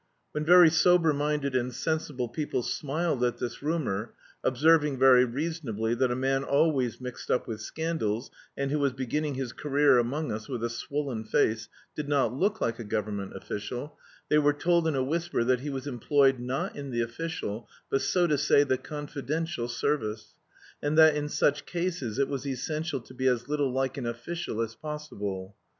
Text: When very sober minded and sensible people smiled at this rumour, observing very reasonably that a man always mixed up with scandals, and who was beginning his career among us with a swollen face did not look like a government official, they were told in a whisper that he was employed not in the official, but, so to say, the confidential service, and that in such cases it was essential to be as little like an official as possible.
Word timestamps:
When 0.31 0.43
very 0.43 0.71
sober 0.71 1.13
minded 1.13 1.55
and 1.55 1.71
sensible 1.71 2.27
people 2.27 2.63
smiled 2.63 3.23
at 3.23 3.37
this 3.37 3.61
rumour, 3.61 4.15
observing 4.43 4.97
very 4.97 5.25
reasonably 5.25 5.93
that 5.93 6.09
a 6.09 6.15
man 6.15 6.43
always 6.43 6.99
mixed 6.99 7.29
up 7.29 7.47
with 7.47 7.61
scandals, 7.61 8.31
and 8.57 8.71
who 8.71 8.79
was 8.79 8.93
beginning 8.93 9.35
his 9.35 9.53
career 9.53 9.99
among 9.99 10.31
us 10.31 10.49
with 10.49 10.63
a 10.63 10.71
swollen 10.71 11.23
face 11.25 11.69
did 11.95 12.09
not 12.09 12.33
look 12.33 12.59
like 12.59 12.79
a 12.79 12.83
government 12.83 13.35
official, 13.35 13.95
they 14.27 14.39
were 14.39 14.53
told 14.53 14.87
in 14.87 14.95
a 14.95 15.03
whisper 15.03 15.43
that 15.43 15.59
he 15.59 15.69
was 15.69 15.85
employed 15.85 16.39
not 16.39 16.75
in 16.75 16.89
the 16.89 17.01
official, 17.01 17.69
but, 17.91 18.01
so 18.01 18.25
to 18.25 18.39
say, 18.39 18.63
the 18.63 18.79
confidential 18.79 19.67
service, 19.67 20.33
and 20.81 20.97
that 20.97 21.15
in 21.15 21.29
such 21.29 21.67
cases 21.67 22.17
it 22.17 22.27
was 22.27 22.47
essential 22.47 23.01
to 23.01 23.13
be 23.13 23.27
as 23.27 23.47
little 23.47 23.71
like 23.71 23.99
an 23.99 24.07
official 24.07 24.61
as 24.61 24.73
possible. 24.73 25.55